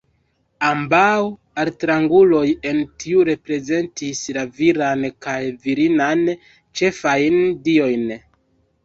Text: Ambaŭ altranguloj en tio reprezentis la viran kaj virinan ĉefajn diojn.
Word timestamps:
Ambaŭ 0.67 1.09
altranguloj 1.63 2.45
en 2.69 2.79
tio 3.03 3.25
reprezentis 3.29 4.21
la 4.39 4.45
viran 4.61 5.05
kaj 5.27 5.37
virinan 5.67 6.25
ĉefajn 6.81 7.37
diojn. 7.69 8.09